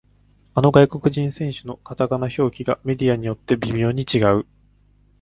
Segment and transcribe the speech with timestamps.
[0.55, 4.47] あの外国人選手のカタカナ表記がメディアによって微妙に違う